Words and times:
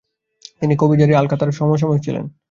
তিনি 0.61 0.73
কবি 0.79 0.95
জারির 0.99 1.15
ও 1.15 1.19
আল-আখতাল’র 1.19 1.57
সমসাময়িক 1.59 2.01
ছিলেন। 2.03 2.25